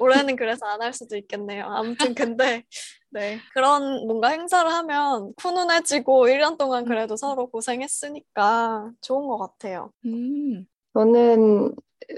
[0.00, 1.66] 올해는 그래서 안 할 수도 있겠네요.
[1.66, 2.64] 아무튼 근데
[3.10, 9.92] 네 그런 뭔가 행사를 하면 훈훈해지고 1년 동안 그래도 서로 고생했으니까 좋은 것 같아요.
[10.06, 11.74] 음, 저는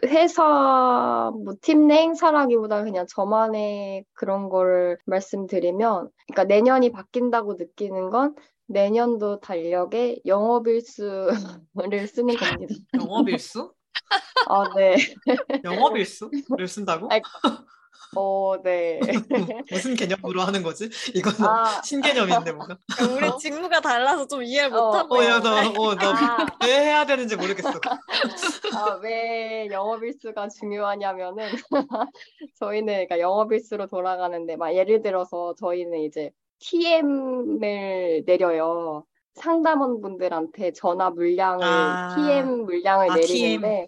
[0.07, 8.35] 회사 뭐 팀 내 행사라기보다 그냥 저만의 그런 거를 말씀드리면, 그러니까 내년이 바뀐다고 느끼는 건
[8.67, 11.29] 내년도 달력에 영업일수를
[12.15, 12.75] 쓰는 겁니다.
[12.95, 13.73] 영업일수?
[14.49, 14.97] 아, 네.
[15.65, 17.09] 영업일수를 쓴다고?
[17.11, 17.21] 아이,
[18.17, 19.01] 어, 네.
[19.71, 20.91] 무슨 개념으로 하는 거지?
[21.15, 21.81] 이거는 아.
[21.83, 22.77] 신개념인데 뭔가.
[23.11, 25.41] 우리 직무가 달라서 좀 이해를 어, 못하고 어, 야.
[25.41, 27.71] 나, 어, 나, 아, 왜 해야 되는지 모르겠어.
[28.75, 31.49] 아, 왜 영업일수가 중요하냐면은
[32.61, 39.05] 저희는 그러니까 영업일수로 돌아가는데 막 예를 들어서 저희는 이제 TM을 내려요.
[39.35, 42.15] 상담원 분들한테 전화 물량을 아.
[42.15, 43.87] TM 물량을 아, 내리는데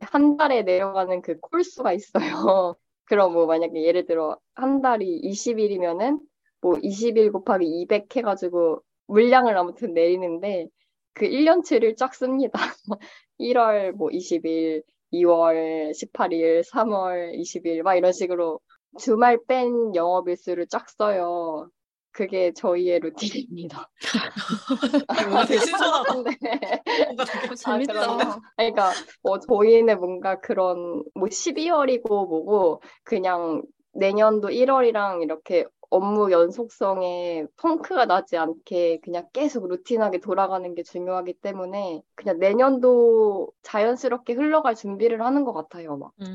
[0.00, 2.76] 한 달에 내려가는 그 콜수가 있어요.
[3.08, 6.20] 그럼 뭐 만약에 예를 들어 한 달이 20일이면은
[6.60, 10.68] 뭐 20일 곱하기 200 해가지고 물량을 아무튼 내리는데
[11.14, 12.58] 그 1년치를 쫙 씁니다.
[13.38, 18.60] 1월 뭐 20일, 2월 18일, 3월 20일 막 이런 식으로
[18.98, 21.70] 주말 뺀 영업일수를 쫙 써요.
[22.18, 23.88] 그게 저희의 루틴입니다.
[25.22, 26.14] 뭔가 되게 신선하다.
[26.14, 26.30] 근데
[27.06, 27.92] 뭔가 되게 어, 재밌다.
[27.92, 28.90] 그러면- 그러니까
[29.22, 38.36] 뭐 저희는 뭔가 그런 뭐 12월이고 뭐고 그냥 내년도 1월이랑 이렇게 업무 연속성에 펑크가 나지
[38.36, 45.52] 않게 그냥 계속 루틴하게 돌아가는 게 중요하기 때문에 그냥 내년도 자연스럽게 흘러갈 준비를 하는 것
[45.52, 45.96] 같아요.
[45.96, 46.10] 막.
[46.20, 46.26] 음.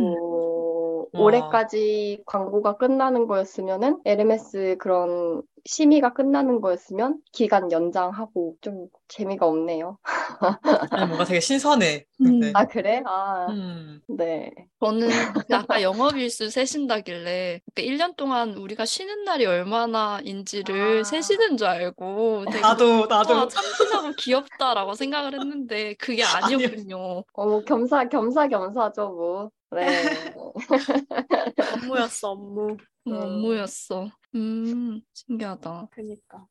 [1.00, 1.20] 뭐, 와.
[1.26, 9.98] 올해까지 광고가 끝나는 거였으면은 LMS 그런 심의가 끝나는 거였으면 기간 연장하고 좀 재미가 없네요.
[10.90, 12.06] 아니, 뭔가 되게 신선해.
[12.20, 12.24] 음.
[12.24, 12.52] 근데.
[12.54, 13.02] 아, 그래?
[13.04, 14.00] 아, 음.
[14.06, 14.50] 네.
[14.80, 15.08] 저는
[15.48, 21.04] 그 아까 영업일수 세신다길래 그 1년 동안 우리가 쉬는 날이 얼마나인지를 아.
[21.04, 26.22] 세시는 줄 알고 되게 나도 나도 와, 참신하고 귀엽다라고 생각을 했는데 그게
[26.86, 27.24] 아니었군요.
[27.32, 29.50] 어, 뭐 겸사, 겸사 겸사죠, 뭐.
[29.72, 30.34] 네.
[31.72, 32.76] 업무였어, 업무.
[33.06, 34.10] 어, 업무였어.
[34.34, 35.88] 음, 신기하다.
[35.90, 36.46] 그니까.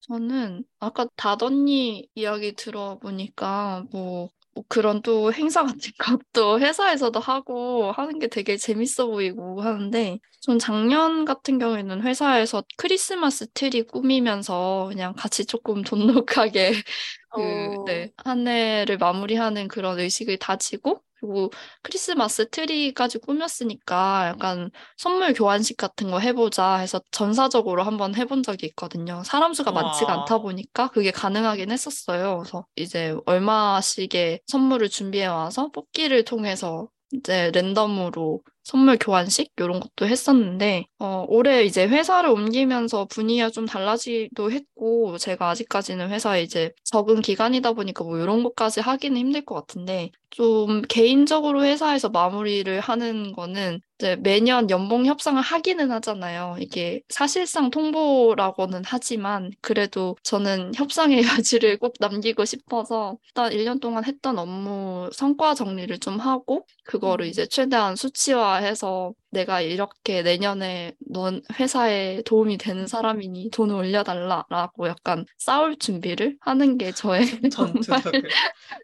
[0.00, 8.18] 저는 아까 다던니 이야기 들어보니까 뭐, 뭐 그런 또 행사 같은 것도 회사에서도 하고 하는
[8.18, 15.46] 게 되게 재밌어 보이고 하는데 전 작년 같은 경우에는 회사에서 크리스마스 트리 꾸미면서 그냥 같이
[15.46, 16.72] 조금 돈독하게
[17.30, 17.84] 그, 어.
[17.86, 21.50] 네, 한 해를 마무리하는 그런 의식을 다지고 그리고
[21.82, 29.22] 크리스마스 트리까지 꾸몄으니까 약간 선물 교환식 같은 거 해보자 해서 전사적으로 한번 해본 적이 있거든요.
[29.24, 30.20] 사람 수가 많지가 와.
[30.20, 32.40] 않다 보니까 그게 가능하긴 했었어요.
[32.40, 40.86] 그래서 이제 얼마씩의 선물을 준비해 와서 뽑기를 통해서 이제 랜덤으로 선물 교환식 이런 것도 했었는데
[40.98, 47.74] 어, 올해 이제 회사를 옮기면서 분위기가 좀 달라지기도 했고 제가 아직까지는 회사에 이제 적응 기간이다
[47.74, 54.16] 보니까 뭐 이런 것까지 하기는 힘들 것 같은데 좀 개인적으로 회사에서 마무리를 하는 거는 이제
[54.16, 56.56] 매년 연봉 협상을 하기는 하잖아요.
[56.58, 64.36] 이게 사실상 통보라고는 하지만 그래도 저는 협상의 여지를 꼭 남기고 싶어서 일단 1년 동안 했던
[64.38, 67.28] 업무 성과 정리를 좀 하고 그거를 음.
[67.28, 75.24] 이제 최대한 수치화 해서 내가 이렇게 내년에 넌 회사에 도움이 되는 사람이니 돈을 올려달라라고 약간
[75.38, 78.00] 싸울 준비를 하는 게 저의 정말.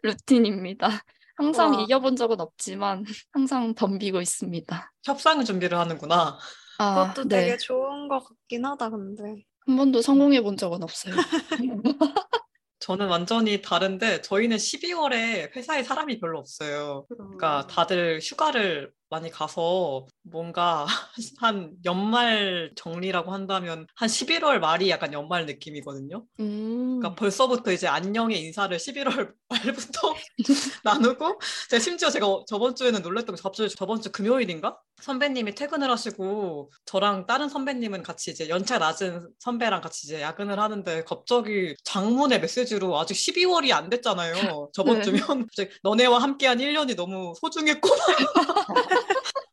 [0.03, 0.89] 루틴입니다.
[1.35, 1.81] 항상 와.
[1.81, 4.91] 이겨본 적은 없지만 항상 덤비고 있습니다.
[5.03, 6.37] 협상 준비를 하는구나.
[6.77, 7.41] 아, 그것도 네.
[7.41, 9.23] 되게 좋은 것 같긴 하다, 근데.
[9.67, 11.13] 한 번도 성공해 본 적은 없어요.
[12.79, 17.05] 저는 완전히 다른데 저희는 12월에 회사에 사람이 별로 없어요.
[17.09, 20.85] 그러니까 다들 휴가를 많이 가서 뭔가
[21.37, 26.23] 한 연말 정리라고 한다면 한 11월 말이 약간 연말 느낌이거든요.
[26.39, 26.99] 음.
[26.99, 30.15] 그러니까 벌써부터 이제 안녕의 인사를 11월 말부터
[30.85, 36.71] 나누고 제가 심지어 제가 저번 주에는 놀랬던 게 갑자기 저번 주 금요일인가 선배님이 퇴근을 하시고
[36.85, 42.97] 저랑 다른 선배님은 같이 이제 연차 낮은 선배랑 같이 이제 야근을 하는데 갑자기 장문의 메시지로
[42.97, 44.69] 아직 12월이 안 됐잖아요.
[44.73, 45.03] 저번 네.
[45.03, 45.47] 주면
[45.83, 47.89] 너네와 함께한 1년이 너무 소중했고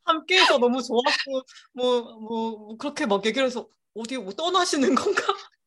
[0.05, 1.43] 함께해서 너무 좋았고
[1.75, 5.23] 뭐, 뭐, 뭐 그렇게 막 얘기를 해서 어디 뭐 떠나시는 건가?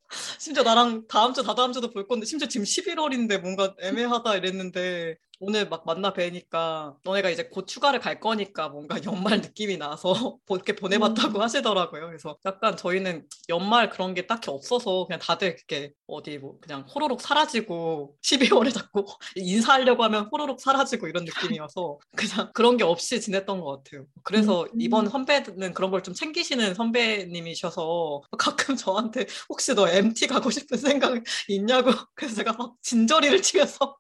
[0.40, 5.68] 심지어 나랑 다음 주, 다다음 주도 볼 건데, 심지어 지금 11월인데 뭔가 애매하다 이랬는데, 오늘
[5.70, 10.14] 막 만나 뵈니까, 너네가 이제 곧 휴가를 갈 거니까 뭔가 연말 느낌이 나서
[10.50, 12.06] 이렇게 보내봤다고 하시더라고요.
[12.08, 17.22] 그래서 약간 저희는 연말 그런 게 딱히 없어서 그냥 다들 이렇게 어디 뭐 그냥 호로록
[17.22, 23.84] 사라지고 12월에 자꾸 인사하려고 하면 호로록 사라지고 이런 느낌이어서 그냥 그런 게 없이 지냈던 것
[23.84, 24.06] 같아요.
[24.24, 24.82] 그래서 음.
[24.82, 31.24] 이번 선배는 그런 걸 좀 챙기시는 선배님이셔서 가끔 저한테 혹시 너 MT 가고 싶은 생각
[31.48, 33.98] 있냐고 그래서 제가 막 진저리를 치면서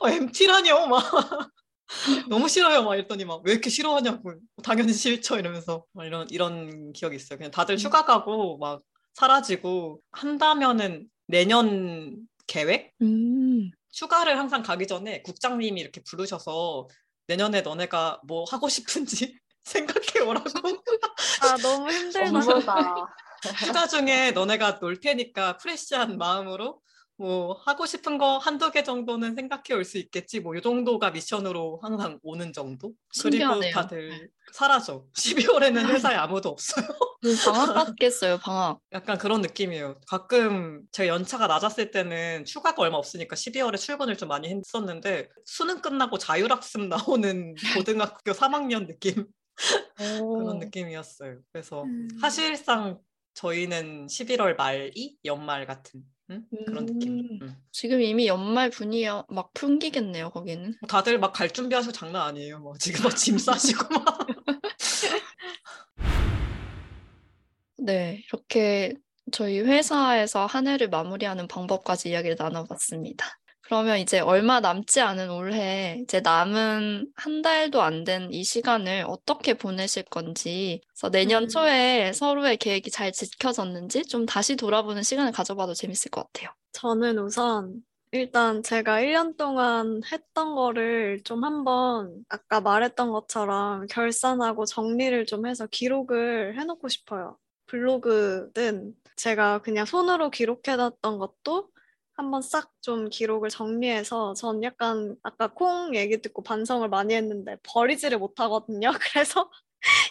[0.00, 1.02] 어, MT라뇨 막
[2.28, 2.82] 너무 싫어요.
[2.82, 4.34] 막 이랬더니 막 왜 이렇게 싫어하냐고.
[4.62, 5.38] 당연히 싫죠.
[5.38, 7.38] 이러면서 막 이런 이런 기억이 있어요.
[7.38, 8.82] 그냥 다들 휴가 가고 막
[9.14, 12.92] 사라지고 한다면은 내년 계획?
[13.02, 13.70] 음.
[13.94, 16.88] 휴가를 항상 가기 전에 국장님이 이렇게 부르셔서
[17.28, 20.50] 내년에 너네가 뭐 하고 싶은지 생각해 오라고.
[21.42, 23.06] 아, 너무 힘들다.
[23.58, 26.80] 휴가 중에 너네가 놀 테니까 프레시한 마음으로
[27.16, 31.78] 뭐 하고 싶은 거 한두 개 정도는 생각해 올 수 있겠지 뭐 이 정도가 미션으로
[31.82, 33.72] 항상 오는 정도 그리고 신기하네요.
[33.72, 36.86] 다들 사라져 12월에는 회사에 아무도 없어요
[37.22, 38.80] 그 방학 같겠어요, 방학.
[38.92, 40.00] 약간 그런 느낌이에요.
[40.08, 46.18] 가끔 제가 연차가 낮았을 때는 휴가가 얼마 없으니까 12월에 출근을 좀 많이 했었는데 수능 끝나고
[46.18, 49.26] 자율학습 나오는 고등학교 3학년 느낌
[49.96, 51.38] 그런 느낌이었어요.
[51.52, 52.08] 그래서 음.
[52.20, 52.98] 사실상
[53.34, 56.44] 저희는 11월 말이 연말 같은 응?
[56.66, 57.18] 그런 느낌.
[57.20, 57.38] 음.
[57.42, 57.56] 응.
[57.72, 60.74] 지금 이미 연말 분위기가 막 풍기겠네요, 거기는.
[60.88, 62.60] 다들 막 갈 준비하시고 장난 아니에요.
[62.60, 64.26] 뭐 지금 막 짐 싸시고 막.
[67.78, 68.94] 네, 이렇게
[69.32, 73.26] 저희 회사에서 한 해를 마무리하는 방법까지 이야기를 나눠봤습니다.
[73.66, 79.54] 그러면 이제 얼마 남지 않은 올해 이제 남은 한 달도 안 된 이 시간을 어떻게
[79.54, 81.48] 보내실 건지, 그래서 내년 음.
[81.48, 86.50] 초에 서로의 계획이 잘 지켜졌는지 좀 다시 돌아보는 시간을 가져봐도 재밌을 것 같아요.
[86.72, 95.26] 저는 우선 일단 제가 1년 동안 했던 거를 좀 한번 아까 말했던 것처럼 결산하고 정리를
[95.26, 97.38] 좀 해서 기록을 해놓고 싶어요.
[97.66, 101.70] 블로그든 제가 그냥 손으로 기록해놨던 것도
[102.16, 108.18] 한번 싹 좀 기록을 정리해서 전 약간 아까 콩 얘기 듣고 반성을 많이 했는데 버리지를
[108.18, 108.90] 못하거든요.
[109.14, 109.50] 그래서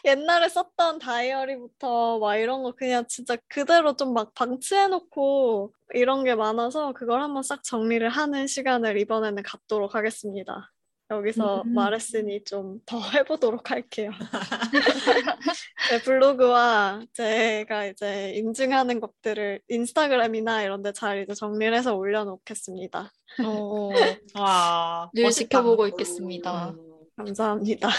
[0.06, 6.94] 옛날에 썼던 다이어리부터 막 이런 거 그냥 진짜 그대로 좀 막 방치해놓고 이런 게 많아서
[6.94, 10.73] 그걸 한번 싹 정리를 하는 시간을 이번에는 갖도록 하겠습니다.
[11.18, 11.74] 여기서 음.
[11.74, 14.12] 말했으니 좀 더 해보도록 할게요.
[15.90, 23.12] 제 블로그와 제가 이제 인증하는 것들을 인스타그램이나 이런 데잘 이제 정리를 해서 올려놓겠습니다.
[23.46, 23.90] 어,
[24.40, 25.32] 와, 늘.
[25.32, 26.70] 지켜보고 있겠습니다.
[26.72, 26.78] 음,
[27.18, 27.90] 감사합니다.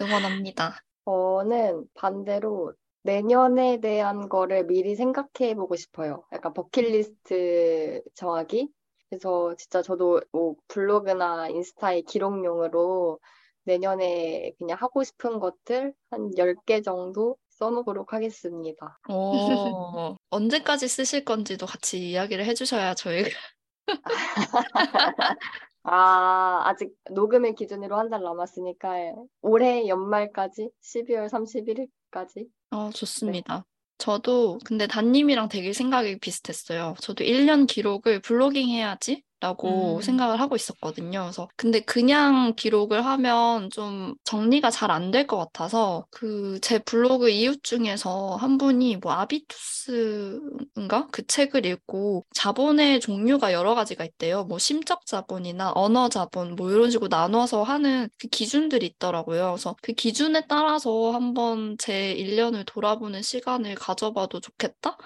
[0.00, 0.82] 응원합니다.
[1.04, 2.72] 저는 반대로
[3.02, 6.24] 내년에 대한 거를 미리 생각해 보고 싶어요.
[6.32, 8.68] 약간 버킷리스트 정하기.
[9.08, 13.18] 그래서 진짜 저도 뭐 블로그나 인스타에 기록용으로
[13.64, 18.98] 내년에 그냥 하고 싶은 것들 한 10개 정도 써놓도록 하겠습니다.
[19.08, 23.28] 어, 언제까지 쓰실 건지도 같이 이야기를 해주셔야 저희가
[25.84, 33.64] 아, 아직 녹음일 기준으로 한 달 남았으니까 올해 연말까지 12월 31일까지 어, 좋습니다.
[33.98, 36.94] 저도 근데 단님이랑 되게 생각이 비슷했어요.
[37.00, 40.00] 저도 1년 기록을 블로깅 해야지 라고 음.
[40.00, 41.20] 생각을 하고 있었거든요.
[41.24, 47.28] 그래서 근데 그냥 기록을 하면 좀 정리가 잘 안 될 것 같아서 그 제 블로그
[47.30, 51.08] 이웃 중에서 한 분이 뭐 아비투스인가?
[51.12, 54.44] 그 책을 읽고 자본의 종류가 여러 가지가 있대요.
[54.44, 59.52] 뭐 심적 자본이나 언어 자본 뭐 이런 식으로 나눠서 하는 그 기준들이 있더라고요.
[59.52, 64.96] 그래서 그 기준에 따라서 한번 제 1년을 돌아보는 시간을 가져봐도 좋겠다?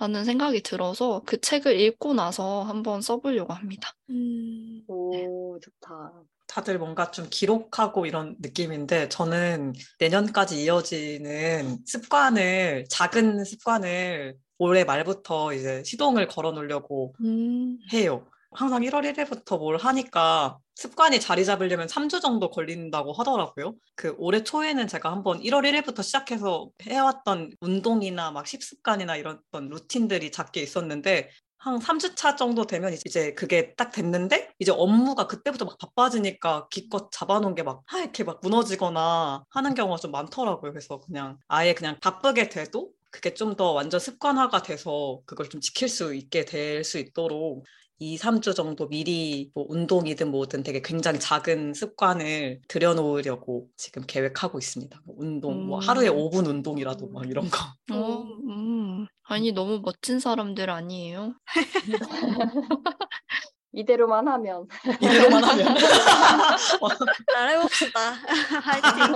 [0.00, 3.92] 라는 생각이 들어서 그 책을 읽고 나서 한번 써보려고 합니다.
[4.08, 6.14] 음, 오, 좋다.
[6.46, 15.82] 다들 뭔가 좀 기록하고 이런 느낌인데 저는 내년까지 이어지는 습관을 작은 습관을 올해 말부터 이제
[15.84, 18.26] 시동을 걸어 놓으려고 음, 해요.
[18.52, 23.74] 항상 1월 1일부터 뭘 하니까 습관이 자리 잡으려면 3주 정도 걸린다고 하더라고요.
[23.96, 30.32] 그 올해 초에는 제가 한번 1월 1일부터 시작해서 해왔던 운동이나 막 식습관이나 이런 어떤 루틴들이
[30.32, 35.76] 작게 있었는데 한 3주 차 정도 되면 이제 그게 딱 됐는데 이제 업무가 그때부터 막
[35.78, 40.72] 바빠지니까 기껏 잡아놓은 게막 이렇게 막 무너지거나 하는 경우가 좀 많더라고요.
[40.72, 45.88] 그래서 그냥 아예 그냥 바쁘게 돼도 그게 좀 더 완전 습관화가 돼서 그걸 좀 지킬
[45.90, 47.66] 수 있게 될 수 있도록
[48.00, 55.02] 2, 3주 정도 미리 뭐 운동이든 뭐든 되게 굉장히 작은 습관을 들여놓으려고 지금 계획하고 있습니다.
[55.04, 55.82] 뭐 운동, 뭐 음.
[55.86, 57.58] 하루에 5분 운동이라도 막 이런 거.
[57.92, 59.06] 어, 음.
[59.24, 61.34] 아니, 너무 멋진 사람들 아니에요?
[63.72, 64.66] 이대로만 하면.
[65.00, 65.74] 이대로만 하면
[67.32, 68.00] 잘해봅시다.
[68.62, 69.14] 화이팅.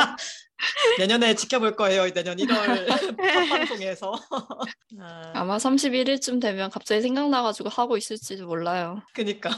[0.98, 2.10] 내년에 지켜볼 거예요.
[2.12, 3.16] 내년 1월 첫
[3.48, 4.12] 방송에서.
[5.00, 9.02] 아, 아마 31일쯤 되면 갑자기 생각나가지고 하고 있을지도 몰라요.
[9.12, 9.50] 그니까.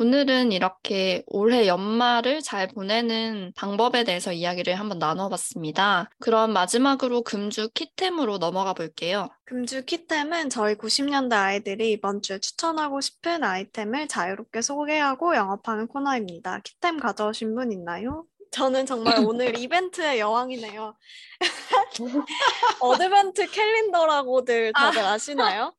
[0.00, 6.08] 오늘은 이렇게 올해 연말을 잘 보내는 방법에 대해서 이야기를 한번 나눠봤습니다.
[6.20, 9.28] 그럼 마지막으로 금주 키템으로 넘어가 볼게요.
[9.44, 16.60] 금주 키템은 저희 90년대 아이들이 이번 주에 추천하고 싶은 아이템을 자유롭게 소개하고 영업하는 코너입니다.
[16.64, 18.24] 키템 가져오신 분 있나요?
[18.52, 20.94] 저는 정말 오늘 이벤트의 여왕이네요.
[22.80, 25.74] Advent calendar라고들 다들 아시나요?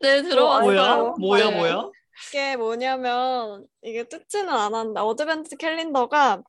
[0.00, 0.64] 네, 들어왔어요.
[0.64, 0.96] 뭐야?
[1.18, 1.56] 뭐야, 네.
[1.58, 1.90] 뭐야?
[2.28, 6.42] 이게 뭐냐면 이게 뜯지는 않았는데 Advent calendar가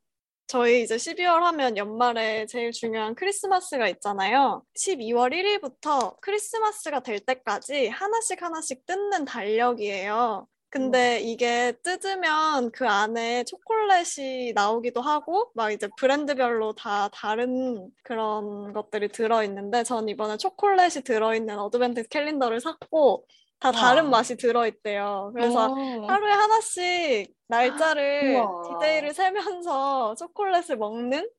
[0.48, 4.64] 저희 이제 12월 하면 연말에 제일 중요한 크리스마스가 있잖아요.
[4.78, 10.48] 12월 1일부터 크리스마스가 될 때까지 하나씩 하나씩 뜯는 달력이에요.
[10.70, 19.10] 근데 이게 뜯으면 그 안에 초콜릿이 나오기도 하고 막 이제 브랜드별로 다 다른 그런 것들이
[19.10, 23.26] 들어있는데 전 이번에 초콜릿이 들어있는 Advent calendar를 샀고
[23.62, 24.10] 다 다른 와.
[24.10, 25.32] 맛이 들어있대요.
[25.36, 26.06] 그래서 어.
[26.08, 28.42] 하루에 하나씩 날짜를.
[28.82, 31.30] 디데이를 세면서 초콜릿을 먹는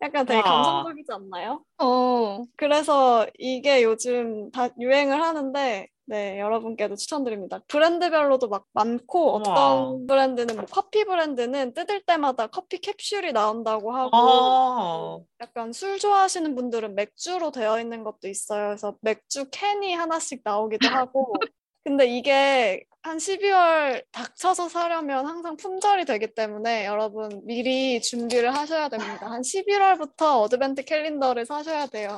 [0.00, 0.44] 약간 되게 와.
[0.62, 1.64] 감성적이지 않나요?
[1.78, 2.44] 어.
[2.56, 7.60] 그래서 이게 요즘 다 유행을 하는데 네, 여러분께도 추천드립니다.
[7.68, 9.34] 브랜드별로도 막 많고.
[9.34, 16.54] 어떤 브랜드는 뭐 커피 브랜드는 뜯을 때마다 커피 캡슐이 나온다고 하고 아, 약간 술 좋아하시는
[16.54, 18.68] 분들은 맥주로 되어 있는 것도 있어요.
[18.68, 21.32] 그래서 맥주 캔이 하나씩 나오기도 하고.
[21.84, 29.28] 근데 이게 한 12월 닥쳐서 사려면 항상 품절이 되기 때문에 여러분 미리 준비를 하셔야 됩니다.
[29.28, 32.16] 한 11월부터 Advent calendar를 사셔야 돼요.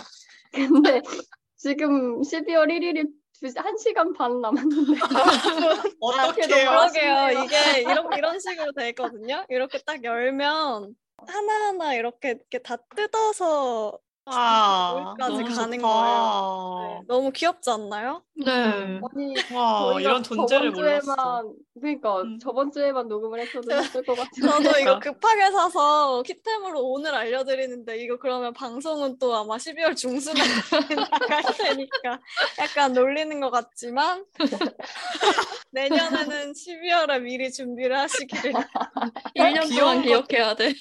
[0.52, 1.00] 근데
[1.56, 3.08] 지금 12월 1일이
[3.42, 5.00] 1시간 반 남았는데.
[6.00, 6.70] 어떡해요.
[6.70, 7.44] 그러게요.
[7.44, 9.44] 이게 이런, 이런 식으로 돼 있거든요.
[9.48, 10.94] 이렇게 딱 열면
[11.26, 16.78] 하나하나 이렇게, 이렇게 다 뜯어서 아, 거기까지 너무 가는 좋다.
[16.88, 18.22] 네, 너무 귀엽지 않나요?
[18.34, 18.50] 네.
[18.52, 19.00] 음.
[19.04, 21.02] 아니, 와, 저희가 이런 존재를 저번 몰랐어.
[21.14, 22.38] 주에만, 그러니까 음.
[22.38, 24.48] 저번 주에만 녹음을 했어도 했을 것 같은데.
[24.48, 25.00] 저도 이거 그러니까.
[25.00, 30.34] 급하게 사서 키템으로 오늘 알려드리는데 이거 그러면 방송은 또 아마 12월 중순에
[31.10, 32.20] 나갈 테니까
[32.60, 34.24] 약간 놀리는 것 같지만
[35.72, 38.52] 내년에는 12월에 미리 준비를 하시기를
[39.36, 40.72] 1년 귀여운 동안 것 기억해야 돼.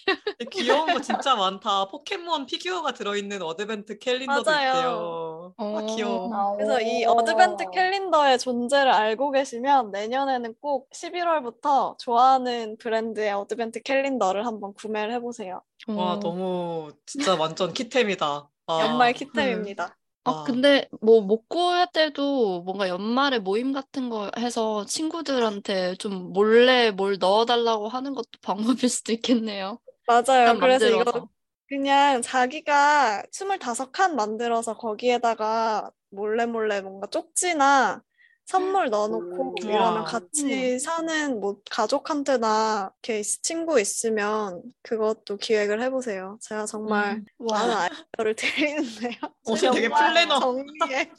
[0.52, 1.86] 귀여운 거 진짜 많다.
[1.88, 4.70] 포켓몬 피규어가 들어있는 Advent calendar도 맞아요.
[4.70, 5.54] 있대요.
[5.58, 5.86] 아, 어.
[5.88, 6.56] 귀여워.
[6.56, 14.74] 그래서 이 Advent calendar의 존재를 알고 계시면 내년에는 꼭 11월부터 좋아하는 브랜드의 Advent calendar를 한번
[14.74, 15.62] 구매를 해보세요.
[15.88, 16.20] 와, 어.
[16.20, 18.50] 너무 진짜 완전 키템이다.
[18.68, 19.96] 아, 연말 키템입니다.
[20.24, 20.44] 아, 아.
[20.46, 27.18] 근데 뭐 먹고 할 때도 뭔가 연말에 모임 같은 거 해서 친구들한테 좀 몰래 뭘
[27.20, 29.80] 넣어달라고 하는 것도 방법일 수도 있겠네요.
[30.08, 30.58] 맞아요.
[30.60, 31.30] 그래서 이거 만들어서.
[31.68, 38.04] 그냥 자기가 25칸 만들어서 거기에다가 몰래 몰래 뭔가 쪽지나
[38.46, 39.56] 선물 넣어놓고 음.
[39.64, 40.04] 이러면.
[40.04, 46.38] 같이 사는 뭐 가족한테나 이렇게 친구 있으면 그것도 기획을 해보세요.
[46.42, 47.26] 제가 정말 음.
[47.40, 48.36] 많은 와, 아이디어를
[49.08, 49.14] 드리는데요.
[49.46, 50.40] 어, 되게 플래너.
[50.40, 51.12] 정리해.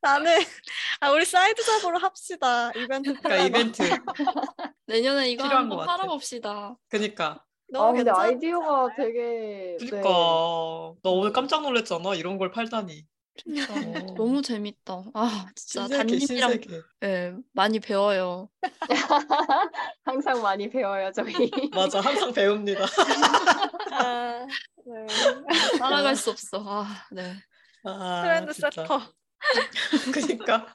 [0.00, 0.32] 나는
[1.00, 2.70] 아, 우리 side job으로 합시다.
[2.76, 3.44] 이벤트 그러니까.
[3.46, 3.82] 이벤트.
[4.86, 5.86] 내년에 이거 한번.
[5.86, 6.76] 팔아봅시다.
[6.88, 7.44] 그니까.
[7.72, 8.88] 너무 아, 근데 아이디어가?
[8.96, 9.76] 되게.
[9.78, 9.96] 그니까.
[9.98, 10.02] 네.
[10.02, 12.14] 너 오늘 깜짝 놀랐잖아.
[12.14, 13.04] 이런 걸 팔다니.
[13.44, 14.14] 진짜 어.
[14.14, 15.04] 너무 재밌다.
[15.14, 16.80] 아, 진짜 신세계, 담님이랑 신세계.
[17.04, 18.48] 예, 많이 배워요.
[20.04, 21.50] 항상 많이 배워요, 저희.
[21.72, 22.84] 맞아, 항상 배웁니다.
[23.92, 24.46] 아,
[24.86, 25.78] 네.
[25.78, 26.62] 따라갈 수 없어.
[26.66, 27.34] 아, 네.
[27.84, 28.52] 아, trend.
[28.52, 29.00] setter.
[30.12, 30.74] 그니까.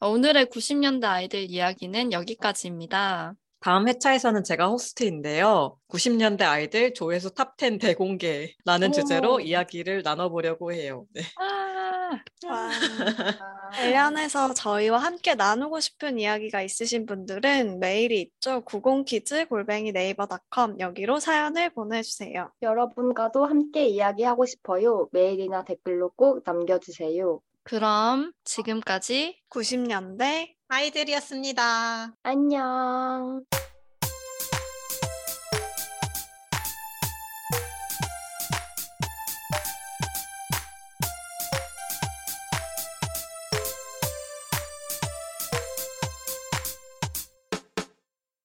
[0.00, 3.34] 어, 오늘의 90년대 아이들 이야기는 여기까지입니다.
[3.60, 5.76] 다음 회차에서는 제가 호스트인데요.
[5.88, 8.90] 90년대 아이들 조회수 top 10 대공개라는 어머.
[8.90, 11.04] 주제로 이야기를 나눠보려고 해요.
[11.12, 11.20] 네.
[11.38, 12.70] 아, 와.
[13.70, 18.62] 관련해서 저희와 함께 나누고 싶은 이야기가 있으신 분들은 메일이 있죠.
[18.62, 22.50] 90kids 골뱅이 네이버닷컴 여기로 사연을 보내주세요.
[22.62, 25.08] 여러분과도 함께 이야기하고 싶어요.
[25.12, 27.40] 메일이나 댓글로 꼭 남겨주세요.
[27.62, 32.12] 그럼 지금까지 90년대 아이들이었습니다.
[32.22, 33.44] 안녕.